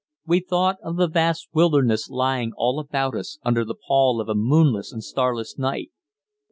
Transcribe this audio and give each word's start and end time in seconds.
We 0.25 0.39
thought 0.39 0.77
of 0.81 0.95
the 0.95 1.07
vast 1.07 1.47
wilderness 1.53 2.09
lying 2.09 2.53
all 2.57 2.79
about 2.79 3.15
us 3.15 3.37
under 3.43 3.63
the 3.63 3.75
pall 3.75 4.19
of 4.19 4.29
a 4.29 4.33
moonless 4.33 4.91
and 4.91 5.03
starless 5.03 5.59
night. 5.59 5.91